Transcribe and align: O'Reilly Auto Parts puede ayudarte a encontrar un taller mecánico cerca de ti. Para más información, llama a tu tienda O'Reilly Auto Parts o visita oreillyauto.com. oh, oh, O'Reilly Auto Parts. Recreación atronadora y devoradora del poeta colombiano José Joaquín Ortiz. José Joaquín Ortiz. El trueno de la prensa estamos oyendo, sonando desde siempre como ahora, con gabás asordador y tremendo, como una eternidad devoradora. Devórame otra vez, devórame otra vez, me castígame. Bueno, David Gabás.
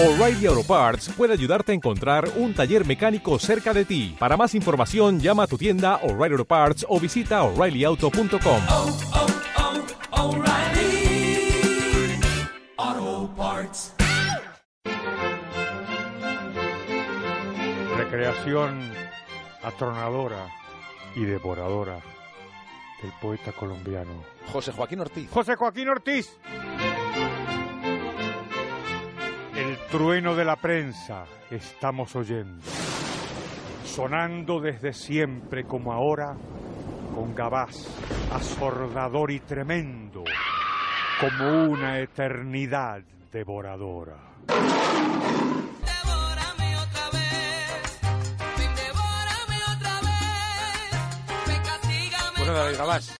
O'Reilly 0.00 0.46
Auto 0.46 0.62
Parts 0.62 1.08
puede 1.08 1.32
ayudarte 1.32 1.72
a 1.72 1.74
encontrar 1.74 2.30
un 2.36 2.54
taller 2.54 2.86
mecánico 2.86 3.36
cerca 3.40 3.74
de 3.74 3.84
ti. 3.84 4.14
Para 4.16 4.36
más 4.36 4.54
información, 4.54 5.18
llama 5.18 5.42
a 5.42 5.46
tu 5.48 5.58
tienda 5.58 5.96
O'Reilly 6.04 6.34
Auto 6.34 6.44
Parts 6.44 6.86
o 6.88 7.00
visita 7.00 7.42
oreillyauto.com. 7.42 8.62
oh, 8.68 8.96
oh, 10.12 10.36
O'Reilly 10.36 11.50
Auto 12.76 13.34
Parts. 13.36 13.94
Recreación 17.96 18.78
atronadora 19.64 20.46
y 21.16 21.24
devoradora 21.24 21.98
del 23.02 23.12
poeta 23.20 23.50
colombiano 23.50 24.22
José 24.52 24.70
Joaquín 24.70 25.00
Ortiz. 25.00 25.28
José 25.28 25.56
Joaquín 25.56 25.88
Ortiz. 25.88 26.38
El 29.58 29.76
trueno 29.90 30.36
de 30.36 30.44
la 30.44 30.54
prensa 30.54 31.24
estamos 31.50 32.14
oyendo, 32.14 32.62
sonando 33.84 34.60
desde 34.60 34.92
siempre 34.92 35.64
como 35.64 35.92
ahora, 35.92 36.36
con 37.12 37.34
gabás 37.34 37.88
asordador 38.32 39.32
y 39.32 39.40
tremendo, 39.40 40.22
como 41.20 41.64
una 41.64 41.98
eternidad 41.98 43.00
devoradora. 43.32 44.18
Devórame 44.46 46.76
otra 46.76 47.10
vez, 47.10 48.00
devórame 48.76 49.56
otra 49.76 50.00
vez, 50.02 50.92
me 51.48 51.60
castígame. 51.64 52.38
Bueno, 52.38 52.52
David 52.52 52.78
Gabás. 52.78 53.12